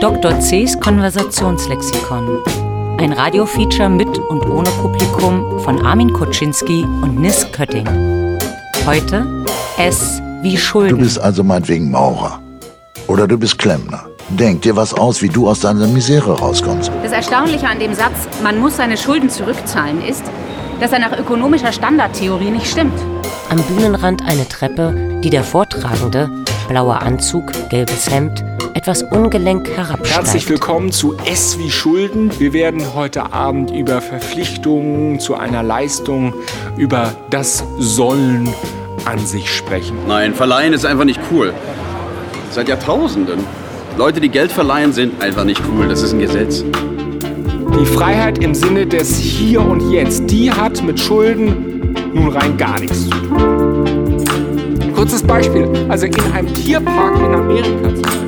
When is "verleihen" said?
40.34-40.74, 44.52-44.92